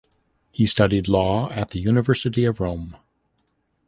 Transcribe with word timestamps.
He 0.51 0.65
studied 0.65 1.07
Law 1.07 1.51
at 1.51 1.69
the 1.69 1.79
University 1.79 2.43
of 2.43 2.59
Rome. 2.59 2.97